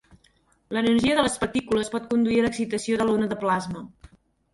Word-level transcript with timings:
L'energia 0.77 1.17
de 1.19 1.25
les 1.27 1.35
partícules 1.43 1.91
pot 1.97 2.07
conduir 2.13 2.39
a 2.39 2.45
l'excitació 2.47 2.97
de 3.03 3.07
l'ona 3.11 3.29
de 3.35 3.39
plasma. 3.45 3.85